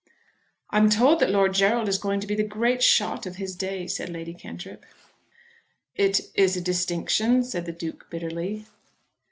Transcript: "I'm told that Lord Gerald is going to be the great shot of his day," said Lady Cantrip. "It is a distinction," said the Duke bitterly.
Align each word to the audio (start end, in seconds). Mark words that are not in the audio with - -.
"I'm 0.71 0.89
told 0.89 1.19
that 1.19 1.29
Lord 1.29 1.53
Gerald 1.53 1.87
is 1.87 1.99
going 1.99 2.19
to 2.21 2.25
be 2.25 2.33
the 2.33 2.41
great 2.43 2.81
shot 2.81 3.27
of 3.27 3.35
his 3.35 3.55
day," 3.55 3.85
said 3.85 4.09
Lady 4.09 4.33
Cantrip. 4.33 4.83
"It 5.95 6.31
is 6.33 6.57
a 6.57 6.61
distinction," 6.61 7.43
said 7.43 7.67
the 7.67 7.71
Duke 7.71 8.07
bitterly. 8.09 8.65